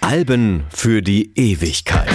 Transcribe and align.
Alben 0.00 0.64
für 0.70 1.02
die 1.02 1.32
Ewigkeit. 1.34 2.08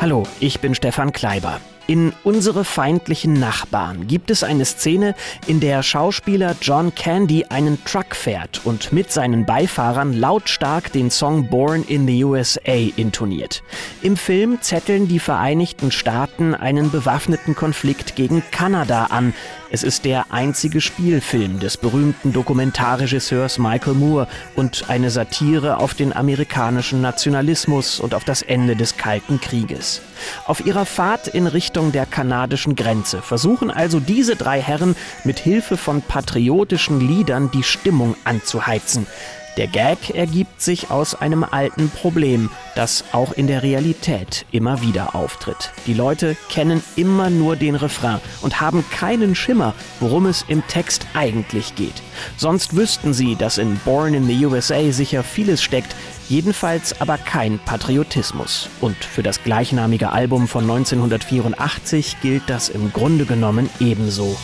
Hallo, 0.00 0.22
ich 0.38 0.60
bin 0.60 0.76
Stefan 0.76 1.12
Kleiber. 1.12 1.60
In 1.86 2.14
Unsere 2.24 2.64
feindlichen 2.64 3.34
Nachbarn 3.34 4.06
gibt 4.06 4.30
es 4.30 4.42
eine 4.42 4.64
Szene, 4.64 5.14
in 5.46 5.60
der 5.60 5.82
Schauspieler 5.82 6.56
John 6.62 6.94
Candy 6.94 7.44
einen 7.50 7.84
Truck 7.84 8.16
fährt 8.16 8.62
und 8.64 8.92
mit 8.94 9.12
seinen 9.12 9.44
Beifahrern 9.44 10.14
lautstark 10.14 10.90
den 10.92 11.10
Song 11.10 11.48
Born 11.48 11.84
in 11.84 12.06
the 12.06 12.24
USA 12.24 12.72
intoniert. 12.96 13.62
Im 14.00 14.16
Film 14.16 14.62
zetteln 14.62 15.08
die 15.08 15.18
Vereinigten 15.18 15.90
Staaten 15.90 16.54
einen 16.54 16.90
bewaffneten 16.90 17.54
Konflikt 17.54 18.16
gegen 18.16 18.42
Kanada 18.50 19.04
an. 19.10 19.34
Es 19.74 19.82
ist 19.82 20.04
der 20.04 20.26
einzige 20.30 20.80
Spielfilm 20.80 21.58
des 21.58 21.76
berühmten 21.76 22.32
Dokumentarregisseurs 22.32 23.58
Michael 23.58 23.94
Moore 23.94 24.28
und 24.54 24.88
eine 24.88 25.10
Satire 25.10 25.78
auf 25.78 25.94
den 25.94 26.12
amerikanischen 26.12 27.00
Nationalismus 27.00 27.98
und 27.98 28.14
auf 28.14 28.22
das 28.22 28.42
Ende 28.42 28.76
des 28.76 28.96
Kalten 28.96 29.40
Krieges. 29.40 30.00
Auf 30.46 30.64
ihrer 30.64 30.86
Fahrt 30.86 31.26
in 31.26 31.48
Richtung 31.48 31.90
der 31.90 32.06
kanadischen 32.06 32.76
Grenze 32.76 33.20
versuchen 33.20 33.68
also 33.68 33.98
diese 33.98 34.36
drei 34.36 34.60
Herren 34.60 34.94
mit 35.24 35.40
Hilfe 35.40 35.76
von 35.76 36.02
patriotischen 36.02 37.00
Liedern 37.00 37.50
die 37.50 37.64
Stimmung 37.64 38.14
anzuheizen. 38.22 39.08
Der 39.56 39.68
Gag 39.68 40.10
ergibt 40.10 40.60
sich 40.60 40.90
aus 40.90 41.14
einem 41.14 41.44
alten 41.44 41.88
Problem, 41.88 42.50
das 42.74 43.04
auch 43.12 43.32
in 43.32 43.46
der 43.46 43.62
Realität 43.62 44.46
immer 44.50 44.82
wieder 44.82 45.14
auftritt. 45.14 45.70
Die 45.86 45.94
Leute 45.94 46.36
kennen 46.48 46.82
immer 46.96 47.30
nur 47.30 47.54
den 47.54 47.76
Refrain 47.76 48.20
und 48.42 48.60
haben 48.60 48.84
keinen 48.90 49.36
Schimmer, 49.36 49.74
worum 50.00 50.26
es 50.26 50.44
im 50.48 50.66
Text 50.66 51.06
eigentlich 51.14 51.76
geht. 51.76 52.02
Sonst 52.36 52.74
wüssten 52.74 53.14
sie, 53.14 53.36
dass 53.36 53.58
in 53.58 53.78
Born 53.84 54.14
in 54.14 54.26
the 54.26 54.44
USA 54.44 54.90
sicher 54.90 55.22
vieles 55.22 55.62
steckt, 55.62 55.94
jedenfalls 56.28 57.00
aber 57.00 57.16
kein 57.16 57.60
Patriotismus. 57.60 58.68
Und 58.80 58.96
für 58.96 59.22
das 59.22 59.44
gleichnamige 59.44 60.10
Album 60.10 60.48
von 60.48 60.64
1984 60.64 62.16
gilt 62.22 62.42
das 62.48 62.70
im 62.70 62.92
Grunde 62.92 63.24
genommen 63.24 63.70
ebenso. 63.78 64.36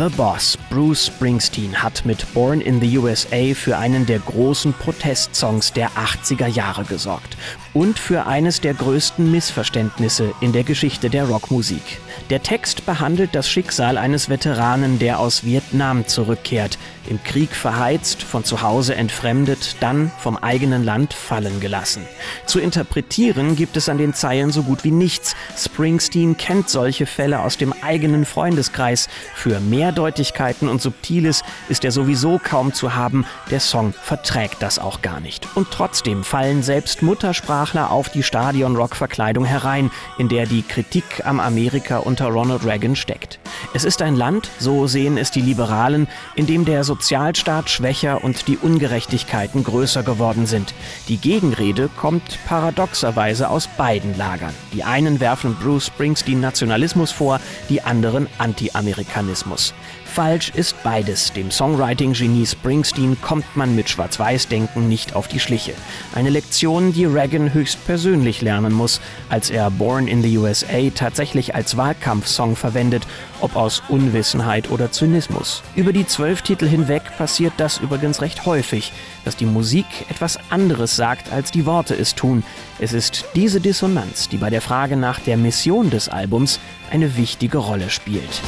The 0.00 0.08
Boss, 0.16 0.56
Bruce 0.70 1.08
Springsteen, 1.08 1.82
hat 1.82 2.06
mit 2.06 2.24
Born 2.32 2.62
in 2.62 2.80
the 2.80 2.96
USA 2.96 3.52
für 3.52 3.76
einen 3.76 4.06
der 4.06 4.18
großen 4.18 4.72
Protestsongs 4.72 5.74
der 5.74 5.90
80er 5.90 6.46
Jahre 6.46 6.84
gesorgt 6.84 7.36
und 7.74 7.98
für 7.98 8.26
eines 8.26 8.62
der 8.62 8.72
größten 8.72 9.30
Missverständnisse 9.30 10.32
in 10.40 10.54
der 10.54 10.64
Geschichte 10.64 11.10
der 11.10 11.28
Rockmusik. 11.28 11.82
Der 12.30 12.44
Text 12.44 12.86
behandelt 12.86 13.34
das 13.34 13.50
Schicksal 13.50 13.98
eines 13.98 14.28
Veteranen, 14.28 15.00
der 15.00 15.18
aus 15.18 15.42
Vietnam 15.42 16.06
zurückkehrt, 16.06 16.78
im 17.08 17.20
Krieg 17.24 17.50
verheizt, 17.50 18.22
von 18.22 18.44
zu 18.44 18.62
Hause 18.62 18.94
entfremdet, 18.94 19.76
dann 19.80 20.12
vom 20.18 20.36
eigenen 20.36 20.84
Land 20.84 21.12
fallen 21.12 21.58
gelassen. 21.58 22.02
Zu 22.46 22.60
interpretieren 22.60 23.56
gibt 23.56 23.76
es 23.76 23.88
an 23.88 23.98
den 23.98 24.14
Zeilen 24.14 24.52
so 24.52 24.62
gut 24.62 24.84
wie 24.84 24.92
nichts. 24.92 25.34
Springsteen 25.56 26.36
kennt 26.36 26.68
solche 26.68 27.06
Fälle 27.06 27.40
aus 27.40 27.56
dem 27.56 27.74
eigenen 27.82 28.24
Freundeskreis. 28.24 29.08
Für 29.34 29.58
Mehrdeutigkeiten 29.58 30.68
und 30.68 30.80
Subtiles 30.80 31.42
ist 31.68 31.84
er 31.84 31.90
sowieso 31.90 32.38
kaum 32.38 32.72
zu 32.72 32.94
haben. 32.94 33.26
Der 33.50 33.60
Song 33.60 33.92
verträgt 33.92 34.62
das 34.62 34.78
auch 34.78 35.02
gar 35.02 35.18
nicht. 35.18 35.48
Und 35.56 35.72
trotzdem 35.72 36.22
fallen 36.22 36.62
selbst 36.62 37.02
Muttersprachler 37.02 37.90
auf 37.90 38.08
die 38.08 38.22
Stadion-Rock-Verkleidung 38.22 39.44
herein, 39.44 39.90
in 40.16 40.28
der 40.28 40.46
die 40.46 40.62
Kritik 40.62 41.24
am 41.24 41.40
Amerika 41.40 41.98
unter 42.20 42.34
Ronald 42.34 42.66
Reagan 42.66 42.96
steckt. 42.96 43.38
Es 43.72 43.84
ist 43.84 44.02
ein 44.02 44.14
Land, 44.14 44.50
so 44.58 44.86
sehen 44.86 45.16
es 45.16 45.30
die 45.30 45.40
Liberalen, 45.40 46.06
in 46.34 46.46
dem 46.46 46.66
der 46.66 46.84
Sozialstaat 46.84 47.70
schwächer 47.70 48.22
und 48.22 48.46
die 48.46 48.58
Ungerechtigkeiten 48.58 49.64
größer 49.64 50.02
geworden 50.02 50.44
sind. 50.44 50.74
Die 51.08 51.16
Gegenrede 51.16 51.88
kommt 51.88 52.38
paradoxerweise 52.46 53.48
aus 53.48 53.68
beiden 53.78 54.18
Lagern. 54.18 54.52
Die 54.74 54.84
einen 54.84 55.18
werfen 55.18 55.54
Bruce 55.54 55.86
Springsteen 55.86 56.40
Nationalismus 56.40 57.10
vor, 57.10 57.40
die 57.70 57.80
anderen 57.80 58.26
Anti-Amerikanismus. 58.36 59.72
Falsch 60.10 60.50
ist 60.50 60.74
beides. 60.82 61.32
Dem 61.32 61.52
Songwriting-Genie 61.52 62.44
Springsteen 62.44 63.16
kommt 63.22 63.56
man 63.56 63.76
mit 63.76 63.88
Schwarz-Weiß-Denken 63.88 64.88
nicht 64.88 65.14
auf 65.14 65.28
die 65.28 65.38
Schliche. 65.38 65.72
Eine 66.14 66.30
Lektion, 66.30 66.92
die 66.92 67.04
Reagan 67.04 67.54
höchstpersönlich 67.54 68.42
lernen 68.42 68.72
muss, 68.72 69.00
als 69.28 69.50
er 69.50 69.70
Born 69.70 70.08
in 70.08 70.20
the 70.20 70.36
USA 70.36 70.90
tatsächlich 70.92 71.54
als 71.54 71.76
Wahlkampfsong 71.76 72.56
verwendet, 72.56 73.06
ob 73.40 73.54
aus 73.54 73.84
Unwissenheit 73.88 74.70
oder 74.70 74.90
Zynismus. 74.90 75.62
Über 75.76 75.92
die 75.92 76.06
zwölf 76.06 76.42
Titel 76.42 76.66
hinweg 76.66 77.02
passiert 77.16 77.52
das 77.56 77.78
übrigens 77.78 78.20
recht 78.20 78.44
häufig, 78.46 78.92
dass 79.24 79.36
die 79.36 79.46
Musik 79.46 79.86
etwas 80.08 80.38
anderes 80.50 80.96
sagt, 80.96 81.32
als 81.32 81.52
die 81.52 81.66
Worte 81.66 81.94
es 81.94 82.16
tun. 82.16 82.42
Es 82.80 82.92
ist 82.92 83.26
diese 83.36 83.60
Dissonanz, 83.60 84.28
die 84.28 84.38
bei 84.38 84.50
der 84.50 84.60
Frage 84.60 84.96
nach 84.96 85.20
der 85.20 85.36
Mission 85.36 85.88
des 85.88 86.08
Albums 86.08 86.58
eine 86.90 87.16
wichtige 87.16 87.58
Rolle 87.58 87.90
spielt. 87.90 88.40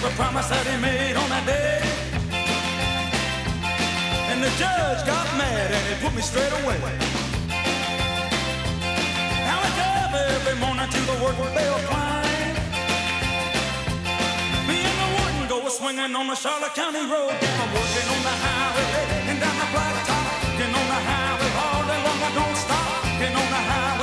Kept 0.00 0.16
promise 0.16 0.48
that 0.48 0.66
he 0.66 0.76
made 0.80 1.16
on 1.16 1.28
that 1.28 1.44
day. 1.46 1.80
And 4.30 4.42
the 4.42 4.50
judge 4.56 5.06
got 5.06 5.26
mad 5.36 5.70
and 5.70 5.84
he 5.88 5.94
put 6.04 6.14
me 6.14 6.22
straight 6.22 6.52
away. 6.62 6.78
Now 9.46 9.60
I 9.60 9.68
drive 9.76 10.14
every 10.14 10.56
morning 10.60 10.88
to 10.88 11.00
the 11.00 11.24
work 11.24 11.36
bell 11.54 11.78
climb. 11.88 12.13
Swinging 15.74 16.14
on 16.14 16.28
the 16.28 16.36
Charlotte 16.36 16.72
County 16.74 17.00
road. 17.00 17.34
I'm 17.34 17.70
working 17.74 18.06
on 18.14 18.22
the 18.22 18.36
highway 18.44 18.86
and 19.26 19.40
down 19.42 19.56
the 19.58 19.68
blacktop. 19.74 20.26
Getting 20.58 20.74
on 20.74 20.86
the 20.94 21.00
highway 21.10 21.50
all 21.64 21.82
day 21.90 22.00
long, 22.06 22.20
I 22.22 22.30
don't 22.38 22.56
stop. 22.64 23.02
Getting 23.18 23.34
on 23.34 23.48
the 23.50 23.62
highway, 23.70 23.93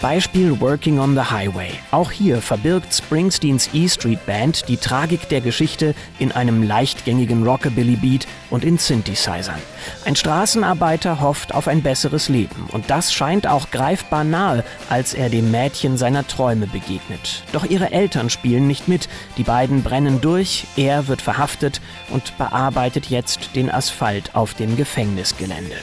Beispiel 0.00 0.58
Working 0.60 0.98
on 0.98 1.14
the 1.14 1.30
Highway. 1.30 1.72
Auch 1.90 2.10
hier 2.10 2.40
verbirgt 2.40 2.94
Springsteens 2.94 3.68
E 3.74 3.86
Street 3.86 4.24
Band 4.24 4.66
die 4.68 4.78
Tragik 4.78 5.28
der 5.28 5.42
Geschichte 5.42 5.94
in 6.18 6.32
einem 6.32 6.62
leichtgängigen 6.62 7.46
Rockabilly-Beat 7.46 8.26
und 8.48 8.64
in 8.64 8.78
Synthesizern. 8.78 9.60
Ein 10.06 10.16
Straßenarbeiter 10.16 11.20
hofft 11.20 11.54
auf 11.54 11.68
ein 11.68 11.82
besseres 11.82 12.30
Leben 12.30 12.66
und 12.72 12.88
das 12.88 13.12
scheint 13.12 13.46
auch 13.46 13.70
greifbar 13.70 14.24
nahe, 14.24 14.64
als 14.88 15.12
er 15.12 15.28
dem 15.28 15.50
Mädchen 15.50 15.98
seiner 15.98 16.26
Träume 16.26 16.66
begegnet. 16.66 17.44
Doch 17.52 17.66
ihre 17.66 17.92
Eltern 17.92 18.30
spielen 18.30 18.66
nicht 18.66 18.88
mit, 18.88 19.08
die 19.36 19.44
beiden 19.44 19.82
brennen 19.82 20.22
durch, 20.22 20.64
er 20.76 21.08
wird 21.08 21.20
verhaftet 21.20 21.82
und 22.08 22.38
bearbeitet 22.38 23.10
jetzt 23.10 23.50
den 23.54 23.70
Asphalt 23.70 24.34
auf 24.34 24.54
dem 24.54 24.76
Gefängnisgelände. 24.76 25.76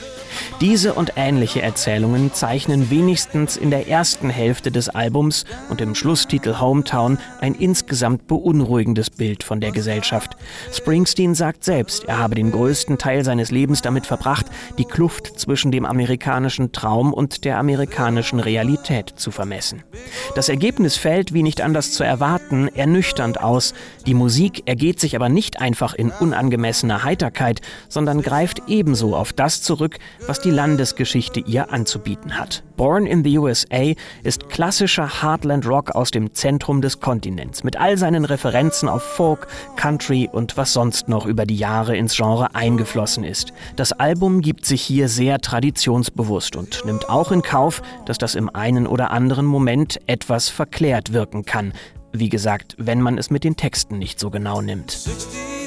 Diese 0.60 0.92
und 0.94 1.12
ähnliche 1.14 1.62
Erzählungen 1.62 2.32
zeichnen 2.34 2.90
wenigstens 2.90 3.56
in 3.56 3.70
der 3.70 3.86
ersten 3.86 4.28
Hälfte 4.28 4.72
des 4.72 4.88
Albums 4.88 5.44
und 5.70 5.80
im 5.80 5.94
Schlusstitel 5.94 6.58
Hometown 6.58 7.18
ein 7.40 7.54
insgesamt 7.54 8.26
beunruhigendes 8.26 9.08
Bild 9.08 9.44
von 9.44 9.60
der 9.60 9.70
Gesellschaft. 9.70 10.36
Springsteen 10.72 11.36
sagt 11.36 11.62
selbst, 11.62 12.06
er 12.06 12.18
habe 12.18 12.34
den 12.34 12.50
größten 12.50 12.98
Teil 12.98 13.24
seines 13.24 13.52
Lebens 13.52 13.82
damit 13.82 14.04
verbracht, 14.04 14.46
die 14.78 14.84
Kluft 14.84 15.38
zwischen 15.38 15.70
dem 15.70 15.84
amerikanischen 15.84 16.72
Traum 16.72 17.12
und 17.12 17.44
der 17.44 17.58
amerikanischen 17.58 18.40
Realität 18.40 19.12
zu 19.14 19.30
vermessen. 19.30 19.84
Das 20.34 20.48
Ergebnis 20.48 20.96
fällt, 20.96 21.32
wie 21.32 21.44
nicht 21.44 21.60
anders 21.60 21.92
zu 21.92 22.02
erwarten, 22.02 22.66
ernüchternd 22.66 23.40
aus. 23.40 23.74
Die 24.06 24.14
Musik 24.14 24.64
ergeht 24.66 24.98
sich 24.98 25.14
aber 25.14 25.28
nicht 25.28 25.60
einfach 25.60 25.94
in 25.94 26.10
unangemessener 26.10 27.04
Heiterkeit, 27.04 27.60
sondern 27.88 28.22
greift 28.22 28.62
ebenso 28.66 29.14
auf 29.14 29.32
das 29.32 29.62
zurück, 29.62 30.00
was 30.26 30.40
die 30.40 30.47
Landesgeschichte 30.50 31.40
ihr 31.40 31.72
anzubieten 31.72 32.38
hat. 32.38 32.62
Born 32.76 33.06
in 33.06 33.24
the 33.24 33.38
USA 33.38 33.92
ist 34.22 34.48
klassischer 34.48 35.22
Heartland 35.22 35.66
Rock 35.66 35.90
aus 35.94 36.10
dem 36.10 36.32
Zentrum 36.34 36.80
des 36.80 37.00
Kontinents, 37.00 37.64
mit 37.64 37.76
all 37.76 37.98
seinen 37.98 38.24
Referenzen 38.24 38.88
auf 38.88 39.02
Folk, 39.02 39.48
Country 39.76 40.28
und 40.30 40.56
was 40.56 40.72
sonst 40.72 41.08
noch 41.08 41.26
über 41.26 41.44
die 41.44 41.56
Jahre 41.56 41.96
ins 41.96 42.16
Genre 42.16 42.54
eingeflossen 42.54 43.24
ist. 43.24 43.52
Das 43.76 43.92
Album 43.92 44.40
gibt 44.40 44.64
sich 44.64 44.82
hier 44.82 45.08
sehr 45.08 45.40
traditionsbewusst 45.40 46.56
und 46.56 46.84
nimmt 46.84 47.10
auch 47.10 47.32
in 47.32 47.42
Kauf, 47.42 47.82
dass 48.06 48.18
das 48.18 48.34
im 48.34 48.48
einen 48.54 48.86
oder 48.86 49.10
anderen 49.10 49.46
Moment 49.46 49.98
etwas 50.06 50.48
verklärt 50.48 51.12
wirken 51.12 51.44
kann. 51.44 51.72
Wie 52.12 52.28
gesagt, 52.28 52.74
wenn 52.78 53.00
man 53.00 53.18
es 53.18 53.30
mit 53.30 53.44
den 53.44 53.56
Texten 53.56 53.98
nicht 53.98 54.18
so 54.18 54.30
genau 54.30 54.60
nimmt. 54.62 54.92
65. 54.92 55.57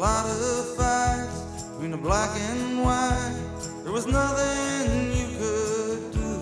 Lot 0.00 0.24
of 0.24 0.76
fights 0.76 1.64
between 1.72 1.90
the 1.90 1.96
black 1.98 2.30
and 2.48 2.82
white. 2.82 3.36
There 3.82 3.92
was 3.92 4.06
nothing 4.06 5.12
you 5.12 5.26
could 5.36 6.12
do. 6.12 6.40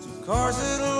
Two 0.00 0.24
cars 0.24 0.56
that 0.56 0.93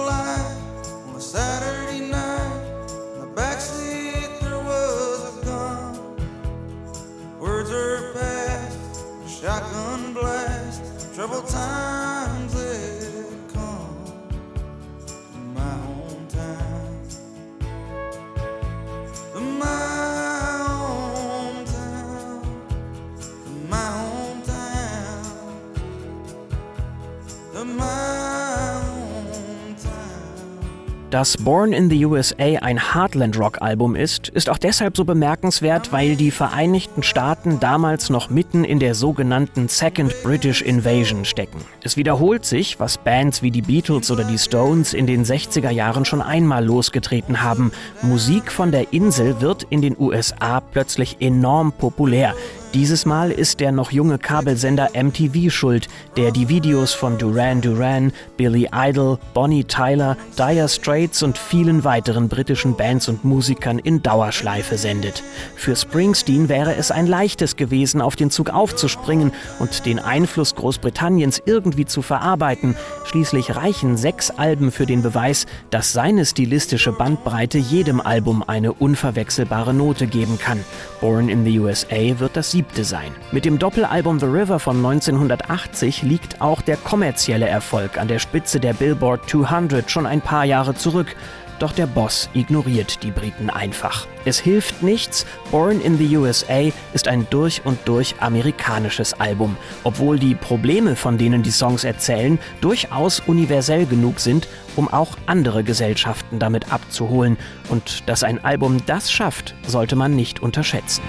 Dass 31.15 31.37
Born 31.37 31.73
in 31.73 31.89
the 31.91 32.07
USA 32.07 32.59
ein 32.61 32.93
Heartland 32.93 33.39
Rock 33.39 33.63
Album 33.63 33.95
ist, 33.95 34.31
ist 34.31 34.51
auch 34.51 34.59
deshalb 34.59 34.97
so 34.97 35.05
bemerkenswert, 35.05 35.93
weil 35.93 36.17
die 36.17 36.33
Vereinigten 36.33 37.05
Staaten 37.05 37.61
damals 37.61 38.11
noch 38.11 38.31
mitten 38.31 38.65
in 38.65 38.81
der 38.81 38.97
sogenannten 38.97 39.69
Second 39.69 40.13
British 40.25 40.61
Invasion 40.61 41.25
stecken. 41.25 41.61
Es 41.85 41.97
wiederholt 41.97 42.45
sich, 42.45 42.81
was 42.81 42.99
Bands 42.99 43.43
wie 43.43 43.53
die 43.53 43.63
Beatles 43.63 44.11
oder 44.11 44.25
die 44.25 44.39
Stones 44.39 44.93
in 44.93 45.07
den 45.07 45.25
60er 45.25 45.71
Jahren 45.71 46.05
schon 46.05 46.21
einmal 46.21 46.65
losgetreten 46.65 47.43
haben. 47.43 47.71
Musik 48.03 48.51
von 48.51 48.73
der 48.73 48.93
Insel 48.93 49.41
wird 49.41 49.69
in 49.71 49.83
den 49.83 49.95
USA 49.97 50.59
plötzlich 50.59 51.19
enorm 51.21 51.71
populär. 51.71 52.35
Dieses 52.75 53.07
Mal 53.07 53.31
ist 53.31 53.61
der 53.61 53.71
noch 53.71 53.93
junge 53.93 54.19
Kabelsender 54.19 54.89
MTV 55.01 55.49
schuld, 55.49 55.87
der 56.17 56.33
die 56.33 56.49
Videos 56.49 56.93
von 56.93 57.19
Duran 57.19 57.61
Duran, 57.61 58.13
Billy 58.37 58.69
Idol, 58.75 59.17
Bonnie 59.33 59.63
Tyler, 59.63 60.17
Dire 60.37 60.69
Straits 60.69 61.23
und 61.23 61.39
vielen 61.39 61.85
weiteren 61.85 62.29
britischen 62.29 62.77
Bands 62.77 63.09
und 63.09 63.25
Musikern 63.25 63.79
in 63.79 64.03
Dauerschleife 64.03 64.77
sendet. 64.77 65.23
Für 65.55 65.77
Springsteen 65.77 66.49
wäre 66.49 66.75
es 66.75 66.91
ein 66.91 67.07
leichtes 67.07 67.55
gewesen, 67.55 68.01
auf 68.01 68.17
den 68.17 68.33
Zug 68.33 68.51
aufzuspringen 68.51 69.31
und 69.61 69.87
den 69.87 70.01
Einfluss 70.01 70.57
Großbritanniens 70.57 71.43
irgendwie 71.47 71.85
zu 71.85 72.03
verarbeiten. 72.03 72.75
Schließlich 73.05 73.55
reichen 73.55 73.97
sechs 73.97 74.33
Alben 74.33 74.73
für 74.73 74.87
den 74.87 75.03
Beweis, 75.03 75.47
dass 75.71 75.93
seine 75.93 76.27
stilistische 76.27 76.91
Bandbreite 76.91 77.59
jedem 77.59 78.01
Album 78.01 78.43
eine 78.45 78.73
unverwechselbare 78.73 79.73
Note 79.73 80.09
geben 80.09 80.41
kann. 80.41 80.59
Born 81.01 81.29
in 81.29 81.45
the 81.45 81.61
USA 81.61 82.19
wird 82.19 82.35
das 82.35 82.51
siebte 82.51 82.64
sein. 82.81 83.13
Mit 83.33 83.45
dem 83.45 83.59
Doppelalbum 83.59 84.21
The 84.21 84.27
River 84.27 84.59
von 84.59 84.77
1980 84.77 86.03
liegt 86.03 86.41
auch 86.41 86.63
der 86.63 86.77
kommerzielle 86.77 87.49
Erfolg 87.49 87.99
an 87.99 88.09
der 88.09 88.19
Spitze 88.19 88.61
der 88.61 88.75
Billboard 88.75 89.29
200 89.29 89.91
schon 89.91 90.07
ein 90.07 90.21
paar 90.21 90.45
Jahre 90.45 90.75
zurück. 90.75 91.15
Doch 91.59 91.73
der 91.73 91.87
Boss 91.87 92.29
ignoriert 92.35 93.03
die 93.03 93.11
Briten 93.11 93.49
einfach. 93.49 94.07
Es 94.25 94.39
hilft 94.39 94.83
nichts, 94.83 95.25
Born 95.51 95.81
in 95.81 95.99
the 95.99 96.17
USA 96.17 96.71
ist 96.93 97.09
ein 97.09 97.27
durch 97.31 97.63
und 97.65 97.79
durch 97.85 98.17
amerikanisches 98.21 99.15
Album, 99.15 99.57
obwohl 99.85 100.19
die 100.19 100.35
Probleme, 100.35 100.97
von 100.97 101.17
denen 101.17 101.43
die 101.43 101.51
Songs 101.51 101.85
erzählen, 101.85 102.39
durchaus 102.61 103.21
universell 103.21 103.87
genug 103.87 104.21
sind, 104.21 104.49
um 104.77 104.93
auch 104.93 105.17
andere 105.27 105.63
Gesellschaften 105.63 106.39
damit 106.39 106.73
abzuholen. 106.73 107.39
Und 107.69 108.09
dass 108.09 108.25
ein 108.25 108.45
Album 108.45 108.85
das 108.87 109.13
schafft, 109.13 109.55
sollte 109.67 109.95
man 109.95 110.17
nicht 110.17 110.43
unterschätzen. 110.43 111.03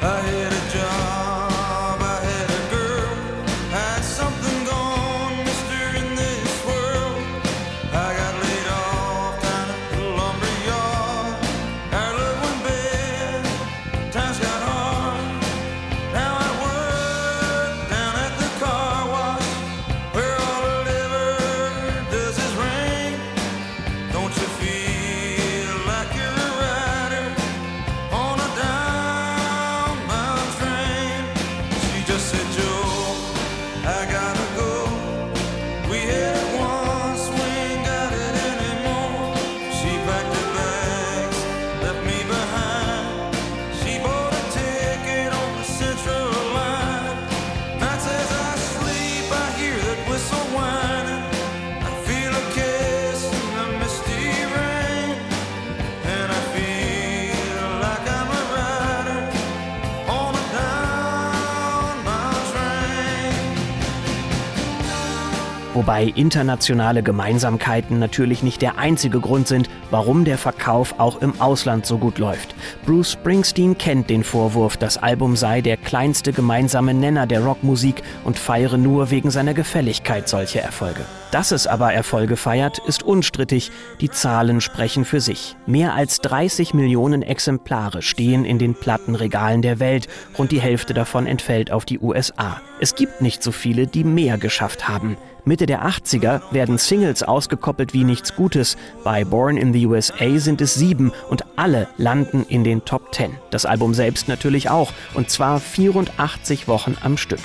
Wobei 65.76 66.06
internationale 66.06 67.04
Gemeinsamkeiten 67.04 68.00
natürlich 68.00 68.44
nicht 68.44 68.62
der 68.62 68.78
einzige 68.78 69.20
Grund 69.20 69.50
sind, 69.50 69.70
warum 69.92 70.24
der 70.24 70.38
Verkauf 70.38 70.96
auch 71.00 71.22
im 71.22 71.42
Ausland 71.42 71.86
so 71.86 71.98
gut 71.98 72.18
läuft. 72.18 72.56
Bruce 72.86 73.12
Springsteen 73.12 73.78
kennt 73.78 74.10
den 74.10 74.24
Vorwurf, 74.24 74.78
das 74.78 74.98
Album 74.98 75.36
sei 75.36 75.60
der 75.60 75.76
kleinste 75.76 76.32
gemeinsame 76.32 76.94
Nenner 76.94 77.28
der 77.28 77.44
Rockmusik 77.44 78.04
und 78.24 78.40
feiere 78.40 78.78
nur 78.78 79.12
wegen 79.12 79.32
seiner 79.32 79.54
Gefälligkeit 79.54 80.30
solche 80.30 80.62
Erfolge. 80.62 81.02
Dass 81.32 81.52
es 81.52 81.68
aber 81.68 81.92
Erfolge 81.92 82.38
feiert, 82.38 82.80
ist 82.88 83.04
unstrittig. 83.04 83.70
Die 84.00 84.10
Zahlen 84.10 84.62
sprechen 84.62 85.04
für 85.04 85.20
sich. 85.20 85.58
Mehr 85.66 85.94
als 85.94 86.22
30 86.22 86.74
Millionen 86.74 87.22
Exemplare 87.22 88.02
stehen 88.02 88.46
in 88.46 88.60
den 88.60 88.76
Plattenregalen 88.76 89.62
der 89.62 89.82
Welt. 89.82 90.08
Rund 90.38 90.54
die 90.54 90.62
Hälfte 90.62 90.94
davon 90.94 91.28
entfällt 91.28 91.70
auf 91.70 91.84
die 91.84 92.00
USA. 92.00 92.62
Es 92.80 92.96
gibt 92.96 93.20
nicht 93.20 93.44
so 93.44 93.52
viele, 93.52 93.88
die 93.88 94.06
mehr 94.06 94.38
geschafft 94.38 94.88
haben. 94.88 95.18
Mitte 95.46 95.68
der 95.68 95.86
80er 95.86 96.42
werden 96.52 96.78
Singles 96.80 97.22
ausgekoppelt 97.24 97.94
wie 97.94 98.04
nichts 98.04 98.36
Gutes. 98.36 98.78
Bei 99.04 99.24
Born 99.24 99.58
in 99.58 99.74
the 99.74 99.86
USA 99.86 100.40
sind 100.40 100.60
es 100.60 100.74
sieben 100.74 101.14
und 101.30 101.46
alle 101.56 101.88
landen 101.98 102.46
in 102.50 102.64
den 102.64 102.84
Top 102.84 103.14
10. 103.14 103.38
Das 103.52 103.66
Album 103.66 103.94
selbst 103.94 104.28
natürlich 104.28 104.70
auch 104.70 104.92
und 105.14 105.30
zwar 105.30 105.60
84 105.60 106.68
Wochen 106.68 106.98
am 107.02 107.18
Stück. 107.18 107.42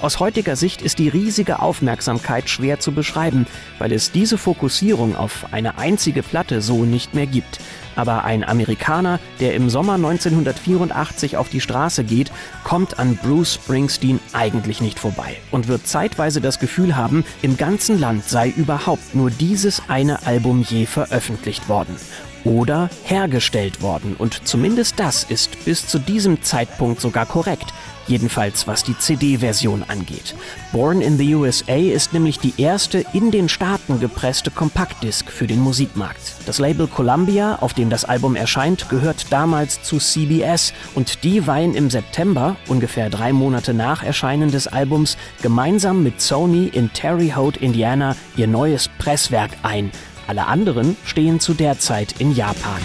Aus 0.00 0.20
heutiger 0.20 0.56
Sicht 0.56 0.82
ist 0.82 0.98
die 0.98 1.08
riesige 1.08 1.60
Aufmerksamkeit 1.60 2.48
schwer 2.48 2.80
zu 2.80 2.92
beschreiben, 2.92 3.46
weil 3.78 3.92
es 3.92 4.12
diese 4.12 4.38
Fokussierung 4.38 5.16
auf 5.16 5.46
eine 5.52 5.78
einzige 5.78 6.22
Platte 6.22 6.60
so 6.60 6.84
nicht 6.84 7.14
mehr 7.14 7.26
gibt. 7.26 7.58
Aber 7.94 8.24
ein 8.24 8.42
Amerikaner, 8.42 9.20
der 9.40 9.54
im 9.54 9.68
Sommer 9.68 9.94
1984 9.94 11.36
auf 11.36 11.48
die 11.48 11.60
Straße 11.60 12.04
geht, 12.04 12.32
kommt 12.64 12.98
an 12.98 13.16
Bruce 13.16 13.54
Springsteen 13.54 14.18
eigentlich 14.32 14.80
nicht 14.80 14.98
vorbei 14.98 15.36
und 15.50 15.68
wird 15.68 15.86
zeitweise 15.86 16.40
das 16.40 16.58
Gefühl 16.58 16.96
haben, 16.96 17.24
im 17.42 17.56
ganzen 17.56 18.00
Land 18.00 18.24
sei 18.24 18.48
überhaupt 18.48 19.14
nur 19.14 19.30
dieses 19.30 19.82
eine 19.88 20.26
Album 20.26 20.64
je 20.68 20.86
veröffentlicht 20.86 21.68
worden 21.68 21.96
oder 22.44 22.90
hergestellt 23.04 23.82
worden. 23.82 24.14
Und 24.18 24.46
zumindest 24.46 24.98
das 24.98 25.24
ist 25.24 25.64
bis 25.64 25.86
zu 25.86 25.98
diesem 25.98 26.42
Zeitpunkt 26.42 27.00
sogar 27.00 27.26
korrekt. 27.26 27.72
Jedenfalls 28.08 28.66
was 28.66 28.82
die 28.82 28.98
CD-Version 28.98 29.84
angeht. 29.86 30.34
Born 30.72 31.00
in 31.00 31.16
the 31.18 31.34
USA 31.34 31.76
ist 31.76 32.12
nämlich 32.12 32.38
die 32.38 32.54
erste 32.56 33.04
in 33.12 33.30
den 33.30 33.48
Staaten 33.48 34.00
gepresste 34.00 34.50
Kompaktdisc 34.50 35.30
für 35.30 35.46
den 35.46 35.60
Musikmarkt. 35.60 36.20
Das 36.46 36.58
Label 36.58 36.88
Columbia, 36.88 37.58
auf 37.60 37.74
dem 37.74 37.90
das 37.90 38.04
Album 38.04 38.34
erscheint, 38.34 38.88
gehört 38.88 39.32
damals 39.32 39.82
zu 39.82 39.98
CBS 39.98 40.72
und 40.94 41.22
die 41.22 41.46
weihen 41.46 41.74
im 41.74 41.90
September, 41.90 42.56
ungefähr 42.66 43.08
drei 43.08 43.32
Monate 43.32 43.72
nach 43.72 44.02
Erscheinen 44.02 44.50
des 44.50 44.66
Albums, 44.66 45.16
gemeinsam 45.40 46.02
mit 46.02 46.20
Sony 46.20 46.66
in 46.66 46.92
Terre 46.92 47.36
Haute, 47.36 47.60
Indiana, 47.60 48.16
ihr 48.36 48.48
neues 48.48 48.88
Presswerk 48.98 49.52
ein. 49.62 49.92
Alle 50.32 50.46
anderen 50.46 50.96
stehen 51.04 51.40
zu 51.40 51.52
der 51.52 51.78
Zeit 51.78 52.14
in 52.18 52.34
Japan. 52.34 52.80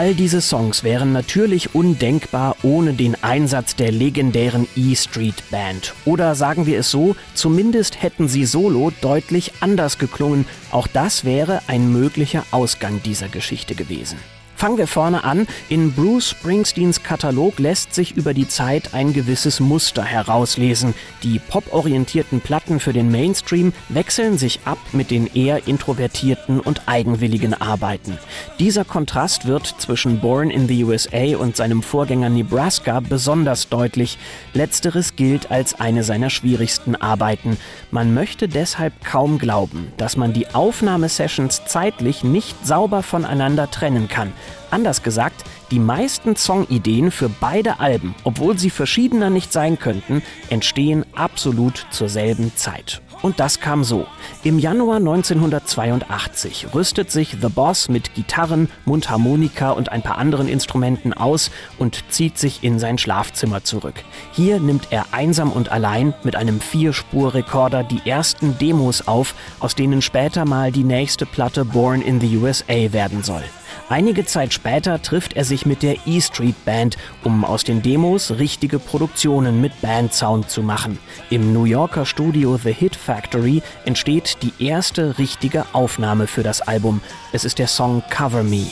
All 0.00 0.14
diese 0.14 0.40
Songs 0.40 0.82
wären 0.82 1.12
natürlich 1.12 1.74
undenkbar 1.74 2.56
ohne 2.62 2.94
den 2.94 3.22
Einsatz 3.22 3.76
der 3.76 3.92
legendären 3.92 4.66
E 4.74 4.96
Street 4.96 5.42
Band. 5.50 5.92
Oder 6.06 6.34
sagen 6.34 6.64
wir 6.64 6.78
es 6.78 6.90
so, 6.90 7.16
zumindest 7.34 8.02
hätten 8.02 8.26
sie 8.26 8.46
solo 8.46 8.92
deutlich 9.02 9.52
anders 9.60 9.98
geklungen. 9.98 10.46
Auch 10.70 10.86
das 10.86 11.26
wäre 11.26 11.60
ein 11.66 11.92
möglicher 11.92 12.46
Ausgang 12.50 13.02
dieser 13.02 13.28
Geschichte 13.28 13.74
gewesen. 13.74 14.16
Fangen 14.60 14.76
wir 14.76 14.86
vorne 14.86 15.24
an. 15.24 15.46
In 15.70 15.94
Bruce 15.94 16.28
Springsteens 16.28 17.02
Katalog 17.02 17.58
lässt 17.58 17.94
sich 17.94 18.14
über 18.18 18.34
die 18.34 18.46
Zeit 18.46 18.92
ein 18.92 19.14
gewisses 19.14 19.58
Muster 19.58 20.04
herauslesen. 20.04 20.92
Die 21.22 21.38
poporientierten 21.38 22.42
Platten 22.42 22.78
für 22.78 22.92
den 22.92 23.10
Mainstream 23.10 23.72
wechseln 23.88 24.36
sich 24.36 24.60
ab 24.66 24.76
mit 24.92 25.10
den 25.10 25.34
eher 25.34 25.66
introvertierten 25.66 26.60
und 26.60 26.82
eigenwilligen 26.84 27.54
Arbeiten. 27.54 28.18
Dieser 28.58 28.84
Kontrast 28.84 29.46
wird 29.46 29.66
zwischen 29.78 30.20
Born 30.20 30.50
in 30.50 30.68
the 30.68 30.84
USA 30.84 31.38
und 31.38 31.56
seinem 31.56 31.82
Vorgänger 31.82 32.28
Nebraska 32.28 33.00
besonders 33.00 33.70
deutlich. 33.70 34.18
Letzteres 34.52 35.16
gilt 35.16 35.50
als 35.50 35.80
eine 35.80 36.04
seiner 36.04 36.28
schwierigsten 36.28 36.96
Arbeiten. 36.96 37.56
Man 37.90 38.12
möchte 38.12 38.46
deshalb 38.46 39.02
kaum 39.06 39.38
glauben, 39.38 39.90
dass 39.96 40.18
man 40.18 40.34
die 40.34 40.48
Aufnahmesessions 40.48 41.62
zeitlich 41.64 42.24
nicht 42.24 42.66
sauber 42.66 43.02
voneinander 43.02 43.70
trennen 43.70 44.06
kann. 44.06 44.34
Anders 44.70 45.02
gesagt, 45.02 45.44
die 45.70 45.78
meisten 45.78 46.36
Songideen 46.36 47.10
für 47.10 47.28
beide 47.28 47.80
Alben, 47.80 48.14
obwohl 48.24 48.58
sie 48.58 48.70
verschiedener 48.70 49.30
nicht 49.30 49.52
sein 49.52 49.78
könnten, 49.78 50.22
entstehen 50.48 51.04
absolut 51.14 51.86
zur 51.90 52.08
selben 52.08 52.56
Zeit. 52.56 53.00
Und 53.22 53.38
das 53.38 53.60
kam 53.60 53.84
so. 53.84 54.06
Im 54.44 54.58
Januar 54.58 54.96
1982 54.96 56.68
rüstet 56.74 57.10
sich 57.10 57.36
The 57.40 57.48
Boss 57.48 57.88
mit 57.88 58.14
Gitarren, 58.14 58.70
Mundharmonika 58.86 59.72
und 59.72 59.90
ein 59.90 60.02
paar 60.02 60.18
anderen 60.18 60.48
Instrumenten 60.48 61.12
aus 61.12 61.50
und 61.78 62.02
zieht 62.08 62.38
sich 62.38 62.64
in 62.64 62.78
sein 62.78 62.96
Schlafzimmer 62.96 63.62
zurück. 63.62 63.94
Hier 64.32 64.58
nimmt 64.58 64.88
er 64.90 65.06
einsam 65.12 65.52
und 65.52 65.70
allein 65.70 66.14
mit 66.22 66.34
einem 66.34 66.60
Vierspur-Rekorder 66.60 67.84
die 67.84 68.08
ersten 68.08 68.56
Demos 68.58 69.06
auf, 69.06 69.34
aus 69.60 69.74
denen 69.74 70.00
später 70.00 70.46
mal 70.46 70.72
die 70.72 70.84
nächste 70.84 71.26
Platte 71.26 71.64
Born 71.64 72.00
in 72.00 72.20
the 72.20 72.36
USA 72.38 72.92
werden 72.92 73.22
soll. 73.22 73.44
Einige 73.88 74.24
Zeit 74.24 74.52
später 74.52 75.00
trifft 75.02 75.34
er 75.34 75.44
sich 75.44 75.66
mit 75.66 75.82
der 75.82 75.96
E 76.06 76.20
Street 76.20 76.64
Band, 76.64 76.96
um 77.24 77.44
aus 77.44 77.64
den 77.64 77.82
Demos 77.82 78.32
richtige 78.32 78.78
Produktionen 78.78 79.60
mit 79.60 79.80
Bandsound 79.80 80.50
zu 80.50 80.62
machen. 80.62 80.98
Im 81.30 81.52
New 81.52 81.64
Yorker 81.64 82.06
Studio 82.06 82.56
The 82.56 82.72
Hit 82.72 82.96
Factory 82.96 83.62
entsteht 83.84 84.38
die 84.42 84.64
erste 84.64 85.18
richtige 85.18 85.64
Aufnahme 85.72 86.26
für 86.26 86.42
das 86.42 86.60
Album. 86.60 87.00
Es 87.32 87.44
ist 87.44 87.58
der 87.58 87.68
Song 87.68 88.02
Cover 88.10 88.42
Me. 88.42 88.66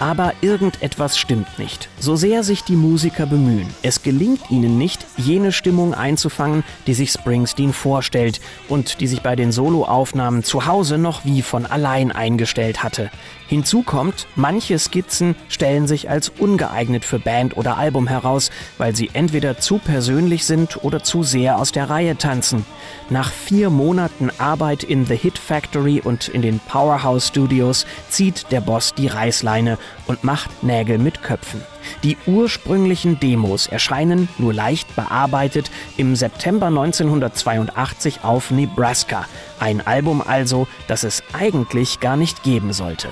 Aber 0.00 0.32
irgendetwas 0.40 1.18
stimmt 1.18 1.58
nicht. 1.58 1.88
So 1.98 2.14
sehr 2.14 2.44
sich 2.44 2.62
die 2.62 2.76
Musiker 2.76 3.26
bemühen, 3.26 3.68
es 3.82 4.02
gelingt 4.02 4.50
ihnen 4.50 4.78
nicht, 4.78 5.04
jene 5.16 5.50
Stimmung 5.50 5.92
einzufangen, 5.92 6.62
die 6.86 6.94
sich 6.94 7.10
Springsteen 7.10 7.72
vorstellt 7.72 8.40
und 8.68 9.00
die 9.00 9.08
sich 9.08 9.22
bei 9.22 9.34
den 9.34 9.50
Soloaufnahmen 9.50 10.44
zu 10.44 10.66
Hause 10.66 10.98
noch 10.98 11.24
wie 11.24 11.42
von 11.42 11.66
allein 11.66 12.12
eingestellt 12.12 12.82
hatte. 12.84 13.10
Hinzu 13.48 13.82
kommt, 13.82 14.26
manche 14.36 14.78
Skizzen 14.78 15.34
stellen 15.48 15.86
sich 15.86 16.10
als 16.10 16.28
ungeeignet 16.28 17.02
für 17.02 17.18
Band 17.18 17.56
oder 17.56 17.78
Album 17.78 18.06
heraus, 18.06 18.50
weil 18.76 18.94
sie 18.94 19.08
entweder 19.14 19.58
zu 19.58 19.78
persönlich 19.78 20.44
sind 20.44 20.84
oder 20.84 21.02
zu 21.02 21.22
sehr 21.22 21.58
aus 21.58 21.72
der 21.72 21.88
Reihe 21.88 22.18
tanzen. 22.18 22.66
Nach 23.08 23.32
vier 23.32 23.70
Monaten 23.70 24.30
Arbeit 24.36 24.84
in 24.84 25.06
The 25.06 25.16
Hit 25.16 25.38
Factory 25.38 26.02
und 26.04 26.28
in 26.28 26.42
den 26.42 26.60
Powerhouse 26.60 27.28
Studios 27.28 27.86
zieht 28.10 28.52
der 28.52 28.60
Boss 28.60 28.92
die 28.92 29.06
Reißleine 29.06 29.78
und 30.06 30.24
macht 30.24 30.62
Nägel 30.62 30.98
mit 30.98 31.22
Köpfen. 31.22 31.62
Die 32.02 32.16
ursprünglichen 32.26 33.20
Demos 33.20 33.66
erscheinen, 33.66 34.28
nur 34.38 34.54
leicht 34.54 34.94
bearbeitet, 34.96 35.70
im 35.96 36.16
September 36.16 36.66
1982 36.66 38.24
auf 38.24 38.50
Nebraska. 38.50 39.26
Ein 39.58 39.86
Album 39.86 40.22
also, 40.24 40.68
das 40.86 41.04
es 41.04 41.22
eigentlich 41.32 42.00
gar 42.00 42.16
nicht 42.16 42.42
geben 42.42 42.72
sollte. 42.72 43.08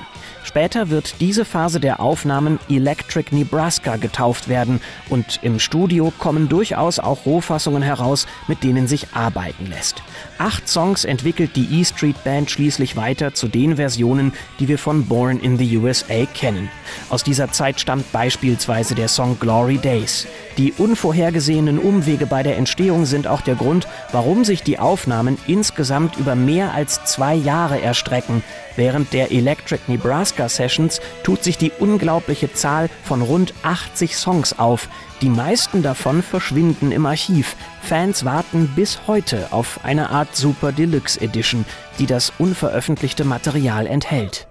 Später 0.46 0.90
wird 0.90 1.20
diese 1.20 1.44
Phase 1.44 1.80
der 1.80 1.98
Aufnahmen 1.98 2.60
Electric 2.68 3.34
Nebraska 3.34 3.96
getauft 3.96 4.48
werden 4.48 4.80
und 5.10 5.40
im 5.42 5.58
Studio 5.58 6.12
kommen 6.18 6.48
durchaus 6.48 7.00
auch 7.00 7.26
Rohfassungen 7.26 7.82
heraus, 7.82 8.28
mit 8.46 8.62
denen 8.62 8.86
sich 8.86 9.08
arbeiten 9.12 9.66
lässt. 9.66 10.02
Acht 10.38 10.68
Songs 10.68 11.04
entwickelt 11.04 11.56
die 11.56 11.80
E 11.80 11.84
Street 11.84 12.22
Band 12.22 12.48
schließlich 12.48 12.96
weiter 12.96 13.34
zu 13.34 13.48
den 13.48 13.76
Versionen, 13.76 14.32
die 14.60 14.68
wir 14.68 14.78
von 14.78 15.06
Born 15.06 15.40
in 15.40 15.58
the 15.58 15.76
USA 15.78 16.24
kennen. 16.32 16.70
Aus 17.10 17.24
dieser 17.24 17.50
Zeit 17.50 17.80
stammt 17.80 18.10
beispielsweise 18.12 18.65
der 18.66 19.08
Song 19.08 19.38
Glory 19.38 19.78
Days. 19.78 20.26
Die 20.56 20.72
unvorhergesehenen 20.72 21.78
Umwege 21.78 22.26
bei 22.26 22.42
der 22.42 22.56
Entstehung 22.56 23.06
sind 23.06 23.26
auch 23.26 23.40
der 23.40 23.54
Grund, 23.54 23.86
warum 24.10 24.44
sich 24.44 24.62
die 24.62 24.78
Aufnahmen 24.78 25.38
insgesamt 25.46 26.16
über 26.16 26.34
mehr 26.34 26.74
als 26.74 27.04
zwei 27.04 27.34
Jahre 27.34 27.80
erstrecken. 27.80 28.42
Während 28.74 29.12
der 29.12 29.30
Electric 29.30 29.82
Nebraska 29.86 30.48
Sessions 30.48 31.00
tut 31.22 31.44
sich 31.44 31.58
die 31.58 31.70
unglaubliche 31.78 32.52
Zahl 32.52 32.90
von 33.04 33.22
rund 33.22 33.54
80 33.62 34.16
Songs 34.16 34.58
auf. 34.58 34.88
Die 35.22 35.30
meisten 35.30 35.82
davon 35.82 36.22
verschwinden 36.22 36.90
im 36.90 37.06
Archiv. 37.06 37.54
Fans 37.82 38.24
warten 38.24 38.72
bis 38.74 39.06
heute 39.06 39.52
auf 39.52 39.80
eine 39.84 40.10
Art 40.10 40.34
Super 40.34 40.72
Deluxe 40.72 41.20
Edition, 41.20 41.64
die 41.98 42.06
das 42.06 42.32
unveröffentlichte 42.38 43.24
Material 43.24 43.86
enthält. 43.86 44.46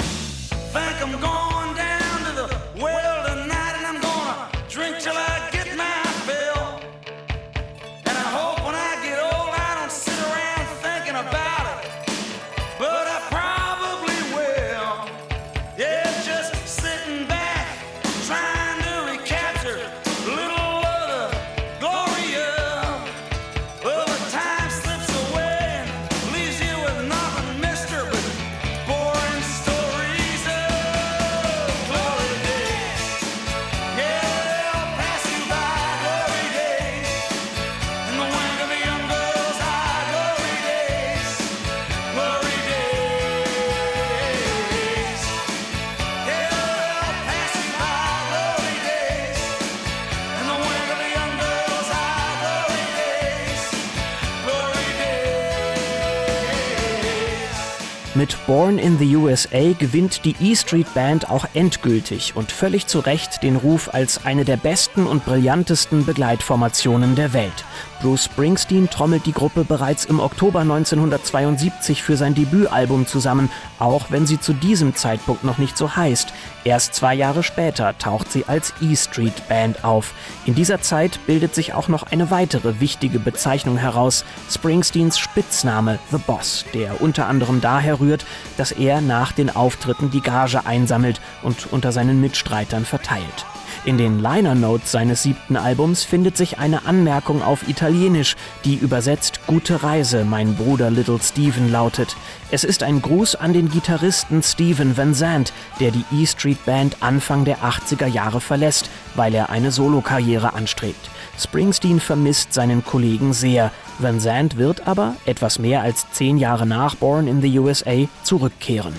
Mit 58.17 58.37
Born 58.47 58.79
in 58.79 58.97
the 58.97 59.13
USA 59.17 59.73
gewinnt 59.77 60.23
die 60.23 60.37
E 60.39 60.55
Street 60.55 60.87
Band 60.93 61.29
auch 61.29 61.45
endgültig 61.53 62.33
und 62.33 62.49
völlig 62.49 62.87
zu 62.87 62.99
Recht 62.99 63.43
den 63.43 63.57
Ruf 63.57 63.93
als 63.93 64.25
eine 64.25 64.45
der 64.45 64.55
besten 64.55 65.05
und 65.05 65.25
brillantesten 65.25 66.05
Begleitformationen 66.05 67.15
der 67.15 67.33
Welt. 67.33 67.65
Bruce 68.05 68.25
Springsteen 68.25 68.87
trommelt 68.87 69.25
die 69.25 69.31
Gruppe 69.31 69.63
bereits 69.63 70.05
im 70.05 70.19
Oktober 70.19 70.59
1972 70.59 72.03
für 72.03 72.15
sein 72.17 72.35
Debütalbum 72.35 73.07
zusammen, 73.07 73.49
auch 73.79 74.11
wenn 74.11 74.27
sie 74.27 74.39
zu 74.39 74.53
diesem 74.53 74.93
Zeitpunkt 74.93 75.43
noch 75.43 75.57
nicht 75.57 75.75
so 75.75 75.95
heißt. 75.95 76.31
Erst 76.65 76.93
zwei 76.93 77.15
Jahre 77.15 77.41
später 77.41 77.97
taucht 77.97 78.31
sie 78.31 78.45
als 78.45 78.75
E 78.79 78.95
Street 78.95 79.49
Band 79.49 79.83
auf. 79.83 80.13
In 80.45 80.53
dieser 80.53 80.81
Zeit 80.81 81.19
bildet 81.25 81.55
sich 81.55 81.73
auch 81.73 81.87
noch 81.87 82.03
eine 82.03 82.29
weitere 82.29 82.79
wichtige 82.79 83.17
Bezeichnung 83.17 83.75
heraus, 83.75 84.23
Springsteens 84.51 85.17
Spitzname 85.17 85.97
The 86.11 86.19
Boss, 86.19 86.63
der 86.75 87.01
unter 87.01 87.25
anderem 87.25 87.59
daher 87.59 87.99
rührt, 87.99 88.23
dass 88.57 88.71
er 88.71 89.01
nach 89.01 89.31
den 89.31 89.55
Auftritten 89.55 90.11
die 90.11 90.21
Gage 90.21 90.67
einsammelt 90.67 91.19
und 91.41 91.73
unter 91.73 91.91
seinen 91.91 92.21
Mitstreitern 92.21 92.85
verteilt. 92.85 93.47
In 93.85 93.99
den 93.99 94.19
Liner 94.19 94.55
Notes 94.55 94.91
seines 94.91 95.21
siebten 95.21 95.55
Albums 95.55 96.03
findet 96.03 96.35
sich 96.35 96.57
eine 96.57 96.87
Anmerkung 96.87 97.43
auf 97.43 97.67
Italienisch, 97.69 98.35
die 98.63 98.73
übersetzt 98.73 99.41
Gute 99.45 99.83
Reise, 99.83 100.25
mein 100.25 100.55
Bruder 100.55 100.89
Little 100.89 101.19
Steven 101.21 101.71
lautet. 101.71 102.15
Es 102.49 102.63
ist 102.63 102.81
ein 102.81 102.99
Gruß 102.99 103.35
an 103.35 103.53
den 103.53 103.69
Gitarristen 103.69 104.41
Steven 104.41 104.97
Van 104.97 105.13
Zandt, 105.13 105.53
der 105.79 105.91
die 105.91 106.03
E 106.11 106.25
Street 106.25 106.65
Band 106.65 106.97
Anfang 107.01 107.45
der 107.45 107.59
80er 107.59 108.07
Jahre 108.07 108.41
verlässt, 108.41 108.89
weil 109.13 109.35
er 109.35 109.51
eine 109.51 109.69
Solokarriere 109.71 110.55
anstrebt. 110.55 111.11
Springsteen 111.37 111.99
vermisst 111.99 112.53
seinen 112.53 112.83
Kollegen 112.83 113.33
sehr. 113.33 113.71
Van 113.99 114.19
Zandt 114.19 114.57
wird 114.57 114.87
aber, 114.87 115.15
etwas 115.27 115.59
mehr 115.59 115.83
als 115.83 116.09
zehn 116.11 116.39
Jahre 116.39 116.65
nach 116.65 116.95
Born 116.95 117.27
in 117.27 117.39
the 117.39 117.59
USA, 117.59 118.07
zurückkehren. 118.23 118.95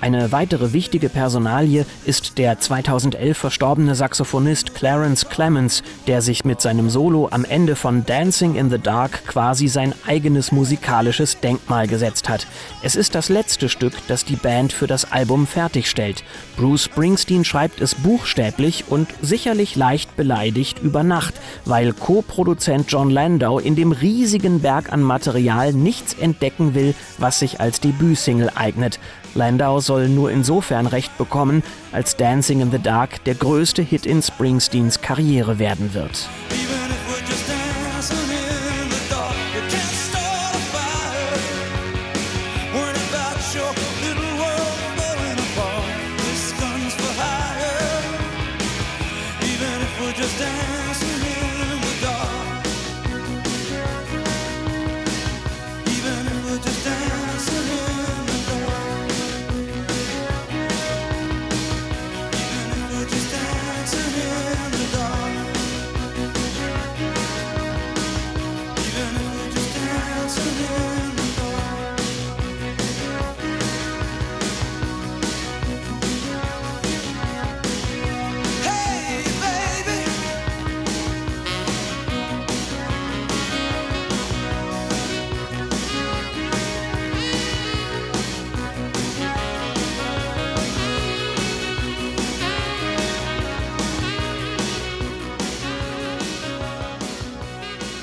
Eine 0.00 0.32
weitere 0.32 0.72
wichtige 0.72 1.08
Personalie 1.08 1.84
ist 2.04 2.38
der 2.38 2.58
2011 2.58 3.36
verstorbene 3.36 3.94
Saxophonist 3.94 4.74
Clarence 4.74 5.28
Clemens, 5.28 5.82
der 6.06 6.22
sich 6.22 6.44
mit 6.44 6.60
seinem 6.60 6.90
Solo 6.90 7.28
am 7.30 7.44
Ende 7.44 7.76
von 7.76 8.04
Dancing 8.06 8.54
in 8.54 8.70
the 8.70 8.78
Dark 8.78 9.26
quasi 9.26 9.68
sein 9.68 9.94
eigenes 10.06 10.52
musikalisches 10.52 11.40
Denkmal 11.40 11.86
gesetzt 11.86 12.28
hat. 12.28 12.46
Es 12.82 12.96
ist 12.96 13.14
das 13.14 13.28
letzte 13.28 13.68
Stück, 13.68 13.94
das 14.08 14.24
die 14.24 14.36
Band 14.36 14.72
für 14.72 14.86
das 14.86 15.12
Album 15.12 15.46
fertigstellt. 15.46 16.24
Bruce 16.56 16.84
Springsteen 16.84 17.44
schreibt 17.44 17.80
es 17.80 17.94
buchstäblich 17.94 18.84
und 18.88 19.08
sicherlich 19.22 19.76
leicht 19.76 20.16
beleidigt 20.16 20.78
über 20.82 21.02
Nacht, 21.02 21.34
weil 21.64 21.92
Co-Produzent 21.92 22.90
John 22.90 23.10
Landau 23.10 23.58
in 23.58 23.76
dem 23.76 23.92
riesigen 23.92 24.60
Berg 24.60 24.92
an 24.92 25.02
Material 25.02 25.72
nichts 25.72 26.14
entdecken 26.14 26.74
will, 26.74 26.94
was 27.18 27.38
sich 27.38 27.60
als 27.60 27.80
Debütsingle 27.80 28.50
eignet. 28.54 28.98
Landau 29.34 29.80
soll 29.80 30.08
nur 30.08 30.30
insofern 30.30 30.86
recht 30.86 31.16
bekommen, 31.18 31.62
als 31.92 32.16
Dancing 32.16 32.60
in 32.60 32.70
the 32.70 32.78
Dark 32.78 33.24
der 33.24 33.34
größte 33.34 33.82
Hit 33.82 34.06
in 34.06 34.22
Springsteens 34.22 35.00
Karriere 35.00 35.58
werden 35.58 35.94
wird. 35.94 36.28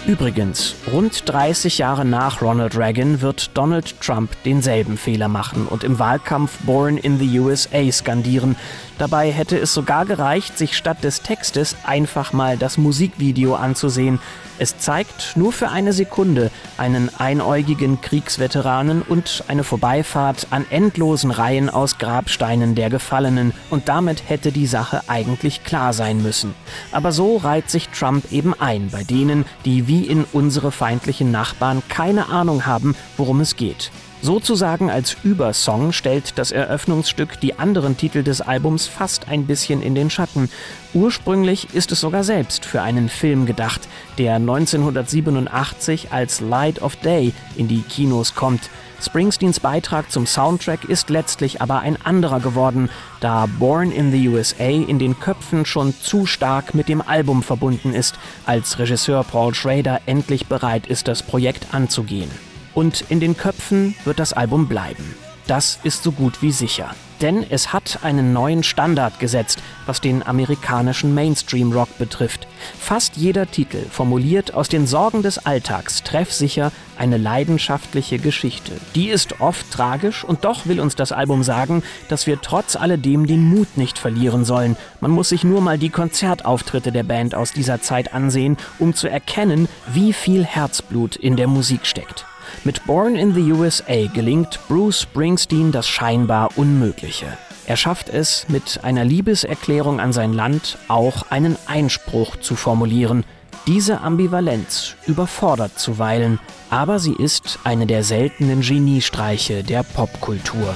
Übrigens, 0.08 0.74
rund 0.94 1.24
30 1.26 1.80
Jahre 1.80 2.06
nach 2.06 2.42
Ronald 2.42 2.78
Reagan 2.78 3.20
wird 3.20 3.52
Donald 3.58 4.00
Trump 4.00 4.32
denselben 4.46 4.96
Fehler 4.98 5.28
machen 5.28 5.68
und 5.68 5.84
im 5.84 6.00
Wahlkampf 6.00 6.60
Born 6.60 6.98
in 6.98 7.20
the 7.20 7.40
USA 7.40 7.92
skandieren. 7.92 8.56
Dabei 8.98 9.32
hätte 9.32 9.58
es 9.58 9.74
sogar 9.74 10.06
gereicht, 10.06 10.58
sich 10.58 10.76
statt 10.76 11.04
des 11.04 11.22
Textes 11.22 11.76
einfach 11.86 12.34
mal 12.34 12.58
das 12.58 12.78
Musikvideo 12.78 13.56
anzusehen. 13.56 14.20
Es 14.60 14.80
zeigt 14.80 15.38
nur 15.38 15.54
für 15.54 15.70
eine 15.70 15.94
Sekunde 15.94 16.50
einen 16.78 17.12
einäugigen 17.16 18.02
Kriegsveteranen 18.02 19.04
und 19.04 19.44
eine 19.48 19.64
Vorbeifahrt 19.64 20.48
an 20.50 20.66
endlosen 20.72 21.30
Reihen 21.30 21.70
aus 21.70 22.00
Grabsteinen 22.00 22.74
der 22.74 22.90
Gefallenen. 22.90 23.54
Und 23.70 23.88
damit 23.88 24.28
hätte 24.28 24.52
die 24.52 24.66
Sache 24.66 25.02
eigentlich 25.08 25.64
klar 25.64 25.94
sein 25.94 26.24
müssen. 26.24 26.56
Aber 26.92 27.12
so 27.12 27.38
reiht 27.38 27.70
sich 27.70 27.90
Trump 27.90 28.32
eben 28.32 28.60
ein 28.60 28.90
bei 28.90 29.04
denen, 29.04 29.46
die 29.64 29.88
wie 29.88 30.06
in 30.06 30.26
unsere 30.34 30.72
feindlichen 30.72 31.30
Nachbarn 31.30 31.84
keine 31.88 32.30
Ahnung 32.30 32.66
haben, 32.66 32.96
worum 33.16 33.42
es 33.42 33.58
geht. 33.58 33.92
Sozusagen 34.22 34.90
als 34.90 35.16
Übersong 35.24 35.94
stellt 35.94 36.40
das 36.40 36.52
Eröffnungsstück 36.52 37.40
die 37.40 37.60
anderen 37.60 37.98
Titel 37.98 38.24
des 38.24 38.42
Albums 38.42 38.88
fast 38.88 39.30
ein 39.30 39.46
bisschen 39.46 39.82
in 39.82 39.94
den 39.94 40.10
Schatten. 40.10 40.50
Ursprünglich 40.96 41.74
ist 41.76 41.92
es 41.92 42.02
sogar 42.02 42.24
selbst 42.24 42.66
für 42.66 42.82
einen 42.82 43.10
Film 43.10 43.46
gedacht, 43.46 43.82
der 44.18 44.36
1987 44.36 46.12
als 46.12 46.42
Light 46.42 46.82
of 46.82 46.96
Day 46.96 47.32
in 47.56 47.68
die 47.68 47.84
Kinos 47.84 48.34
kommt. 48.34 48.72
Springsteens 49.00 49.60
Beitrag 49.60 50.12
zum 50.12 50.26
Soundtrack 50.26 50.86
ist 50.86 51.12
letztlich 51.12 51.62
aber 51.62 51.82
ein 51.82 52.02
anderer 52.04 52.40
geworden, 52.40 52.90
da 53.20 53.46
Born 53.60 53.92
in 53.92 54.12
the 54.12 54.28
USA 54.28 54.64
in 54.64 54.98
den 54.98 55.20
Köpfen 55.20 55.68
schon 55.68 55.94
zu 55.94 56.26
stark 56.26 56.74
mit 56.74 56.90
dem 56.90 57.04
Album 57.04 57.44
verbunden 57.44 57.94
ist, 57.94 58.16
als 58.48 58.80
Regisseur 58.80 59.24
Paul 59.24 59.54
Schrader 59.54 60.02
endlich 60.08 60.48
bereit 60.48 60.88
ist, 60.88 61.08
das 61.08 61.22
Projekt 61.22 61.76
anzugehen. 61.76 62.32
Und 62.78 63.06
in 63.10 63.20
den 63.20 63.36
Köpfen 63.36 63.96
wird 64.06 64.20
das 64.20 64.34
Album 64.34 64.68
bleiben. 64.68 65.16
Das 65.48 65.80
ist 65.82 66.04
so 66.04 66.12
gut 66.12 66.44
wie 66.44 66.52
sicher. 66.52 66.92
Denn 67.22 67.44
es 67.50 67.74
hat 67.74 68.04
einen 68.04 68.34
neuen 68.34 68.62
Standard 68.62 69.20
gesetzt, 69.20 69.64
was 69.88 70.00
den 70.00 70.22
amerikanischen 70.22 71.16
Mainstream-Rock 71.16 71.98
betrifft. 71.98 72.48
Fast 72.80 73.18
jeder 73.18 73.50
Titel 73.50 73.84
formuliert 73.90 74.54
aus 74.54 74.70
den 74.70 74.86
Sorgen 74.86 75.24
des 75.24 75.44
Alltags 75.44 76.04
treffsicher 76.04 76.72
eine 77.00 77.18
leidenschaftliche 77.18 78.20
Geschichte. 78.20 78.74
Die 78.94 79.10
ist 79.10 79.42
oft 79.42 79.72
tragisch 79.72 80.24
und 80.24 80.46
doch 80.46 80.68
will 80.68 80.80
uns 80.80 80.96
das 80.96 81.12
Album 81.12 81.42
sagen, 81.42 81.82
dass 82.10 82.28
wir 82.28 82.42
trotz 82.42 82.76
alledem 82.76 83.26
den 83.26 83.42
Mut 83.44 83.76
nicht 83.76 83.98
verlieren 83.98 84.46
sollen. 84.46 84.78
Man 85.02 85.10
muss 85.10 85.30
sich 85.30 85.44
nur 85.44 85.62
mal 85.62 85.80
die 85.80 85.90
Konzertauftritte 85.90 86.92
der 86.92 87.02
Band 87.02 87.34
aus 87.34 87.54
dieser 87.54 87.82
Zeit 87.82 88.14
ansehen, 88.14 88.56
um 88.78 88.94
zu 88.94 89.08
erkennen, 89.08 89.68
wie 89.92 90.14
viel 90.14 90.46
Herzblut 90.46 91.16
in 91.16 91.38
der 91.38 91.48
Musik 91.48 91.88
steckt. 91.88 92.28
Mit 92.64 92.86
Born 92.86 93.16
in 93.16 93.34
the 93.34 93.52
USA 93.52 94.08
gelingt 94.14 94.60
Bruce 94.68 95.02
Springsteen 95.02 95.72
das 95.72 95.88
scheinbar 95.88 96.50
Unmögliche. 96.58 97.38
Er 97.66 97.76
schafft 97.76 98.10
es, 98.10 98.46
mit 98.48 98.80
einer 98.84 99.04
Liebeserklärung 99.04 100.00
an 100.00 100.14
sein 100.14 100.32
Land 100.34 100.78
auch 100.88 101.30
einen 101.30 101.58
Einspruch 101.66 102.38
zu 102.38 102.56
formulieren. 102.56 103.26
Diese 103.68 104.00
Ambivalenz 104.00 104.96
überfordert 105.06 105.78
zuweilen, 105.78 106.40
aber 106.70 107.00
sie 107.00 107.14
ist 107.14 107.60
eine 107.66 107.86
der 107.86 108.04
seltenen 108.04 108.62
Geniestreiche 108.62 109.64
der 109.64 109.84
Popkultur. 109.84 110.74